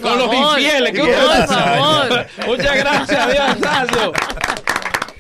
[0.02, 0.92] Con los infieles.
[0.94, 2.28] ¿Qué Por usted.
[2.48, 4.14] Muchas gracias, Dios Ignacio.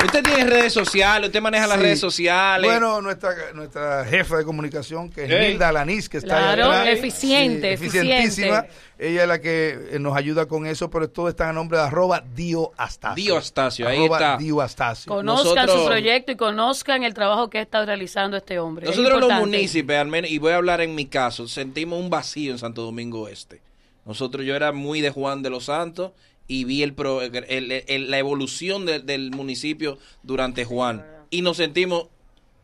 [0.05, 1.83] Usted tiene redes sociales, usted maneja las Sí.
[1.83, 2.69] redes sociales.
[2.69, 5.51] Bueno, nuestra, nuestra jefa de comunicación, que es Ey.
[5.51, 6.87] Nilda Alanis, que está ahí Claro, atrás.
[6.97, 8.19] eficiente, eficientísima.
[8.59, 8.69] eficiente.
[8.99, 11.85] Ella es la que eh, nos ayuda con eso, pero todo está a nombre de
[11.85, 13.15] arroba Dio Astacio.
[13.23, 14.37] Dio Astacio, ahí Arroba está.
[14.37, 15.09] Dio Astacio.
[15.11, 18.89] Conozcan Nosotros- su proyecto y conozcan el trabajo que está realizando este hombre.
[18.89, 22.09] Es Nosotros los municipios, al menos, y voy a hablar en mi caso, sentimos un
[22.09, 23.61] vacío en Santo Domingo Este.
[24.05, 26.11] Nosotros, yo era muy de Juan de los Santos
[26.47, 31.05] y vi el, pro- el- el- la evolución de- del municipio durante Juan.
[31.29, 32.07] Y nos sentimos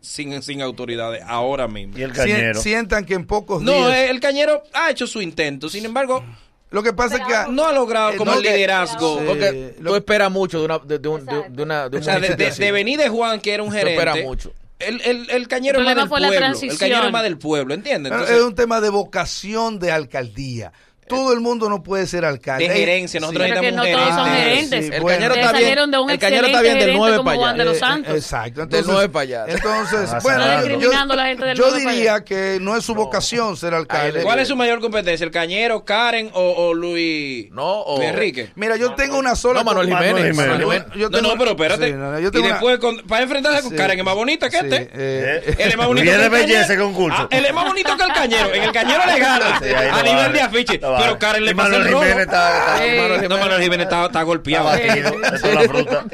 [0.01, 1.97] sin, sin autoridades ahora mismo.
[1.97, 2.61] Y el cañero.
[2.61, 3.93] sientan que en pocos No, días...
[3.97, 6.23] eh, el cañero ha hecho su intento, sin embargo,
[6.71, 7.51] lo que pasa es que...
[7.51, 9.19] no ha logrado Eh, como no, el que- liderazgo.
[9.19, 9.25] Sí.
[9.27, 12.19] Porque lo- tú esperas mucho de una de, de un, de, una de O sea,
[12.19, 14.23] de, venir de Juan, que era un gerente.
[14.23, 14.53] mucho.
[14.77, 16.27] El, el, el cañero El es más del pueblo.
[16.31, 18.11] El cañero es más del pueblo, ¿entiendes?
[18.13, 20.71] Entonces, es un tema de vocación de alcaldía.
[21.09, 22.69] Todo el mundo no puede ser alcalde.
[22.69, 24.85] de gerencia, nosotros Pero que no necesitamos todos son gerentes.
[24.85, 25.17] sí, El bueno.
[25.17, 25.91] cañero está bien.
[25.91, 27.63] de un El cañero está bien del gerente 9 como para allá.
[28.09, 28.15] Eh.
[28.15, 28.65] Exacto.
[28.67, 29.45] Del nueve para allá.
[29.47, 30.39] Entonces, Ah, bueno,
[30.79, 34.21] yo, la gente del diría que no es su vocación ser alcalde.
[34.23, 35.23] ¿Cuál es su mayor competencia?
[35.25, 38.51] ¿El Cañero, Karen o, o Luis, No, o- Enrique?
[38.55, 39.59] Mira, yo tengo una sola.
[39.59, 40.05] No, Manuel Jiménez.
[40.13, 40.51] Manuel Jiménez.
[40.59, 40.97] Manuel Jiménez.
[40.99, 41.87] Yo No, tengo- no, pero espérate.
[41.87, 43.77] Sí, no, yo y tengo una- después, con- para enfrentarse con Sí.
[43.77, 44.89] Karen, es más bonita que Sí, este.
[44.93, 45.55] eh.
[45.59, 46.83] Él es más bonito Viene que el belleza Cañero.
[46.85, 47.17] concurso.
[47.19, 48.53] Ah, él es más bonito que el Cañero.
[48.53, 50.79] En el Cañero le gana Sí, a nivel de afiche.
[50.99, 52.03] Pero Karen le pasa el rojo.
[52.03, 53.27] Jiménez está- está- Sí.
[53.27, 54.73] No, Manuel Jiménez está, está golpeado.
[54.73, 55.13] está batido.
[55.35, 56.05] Eso es la fruta.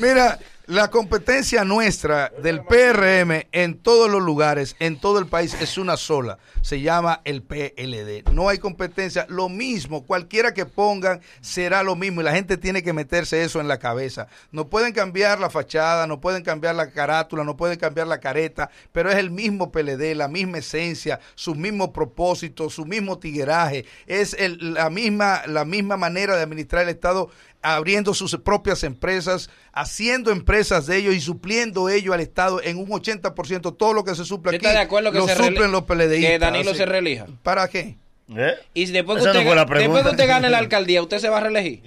[0.00, 5.78] Mira, la competencia nuestra del PRM en todos los lugares, en todo el país, es
[5.78, 6.38] una sola.
[6.60, 8.30] Se llama el PLD.
[8.32, 9.24] No hay competencia.
[9.30, 12.20] Lo mismo, cualquiera que pongan será lo mismo.
[12.20, 14.26] Y la gente tiene que meterse eso en la cabeza.
[14.52, 18.70] No pueden cambiar la fachada, no pueden cambiar la carátula, no pueden cambiar la careta,
[18.92, 23.86] pero es el mismo PLD, la misma esencia, su mismo propósito, su mismo tigueraje.
[24.06, 27.30] Es el- la, misma, la misma manera de administrar el Estado
[27.62, 32.88] abriendo sus propias empresas, haciendo empresas de ellos y supliendo ellos al Estado en un
[32.88, 33.76] 80%.
[33.76, 35.82] Todo lo que se suple ¿Usted aquí está de acuerdo que lo se suplen los
[35.82, 36.30] PLDistas.
[36.30, 36.78] que Danilo así.
[36.78, 37.26] se reelija?
[37.42, 37.96] ¿Para qué?
[38.34, 38.54] ¿Eh?
[38.74, 41.40] Y después que, no usted, después que usted gane la alcaldía, ¿usted se va a
[41.40, 41.82] reelegir?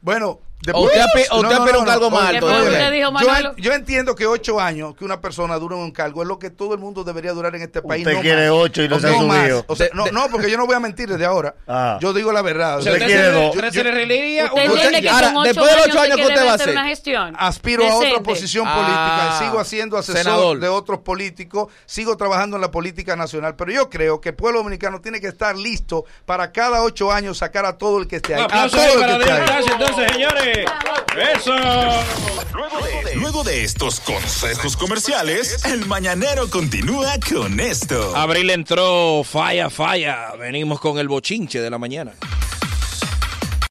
[0.00, 0.40] Bueno,
[0.72, 4.94] O usted api- o usted a un cargo más alto, yo, entiendo que ocho años
[4.94, 7.54] que una persona dure en un cargo es lo que todo el mundo debería durar
[7.56, 8.06] en este país.
[8.06, 8.58] Usted no quiere más.
[8.60, 9.38] ocho y no se ha más.
[9.40, 9.64] subido.
[9.68, 11.54] O sea, no, no, porque yo no voy a mentir desde ahora.
[11.66, 11.98] Ah.
[12.00, 12.78] Yo digo la verdad.
[12.78, 13.54] Usted ¿usted, quiere se, dos.
[15.44, 16.74] después de los ocho años que ¿qué usted va a hacer hacer?
[16.74, 22.16] una gestión Aspiro a otra posición Ah, política, sigo siendo asesor de otros políticos, sigo
[22.16, 25.56] trabajando en la política nacional, pero yo creo que el pueblo dominicano tiene que estar
[25.56, 28.42] listo para cada ocho años sacar a todo el que esté ahí.
[28.50, 29.64] A todo el que esté ahí.
[29.70, 30.53] Entonces, señores.
[31.34, 31.54] ¡Eso!
[33.16, 38.14] Luego de estos consejos comerciales, el mañanero continúa con esto.
[38.16, 40.32] Abril entró, falla, falla.
[40.38, 42.12] Venimos con el bochinche de la mañana.